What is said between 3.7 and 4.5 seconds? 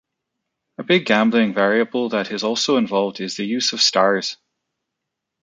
of stars.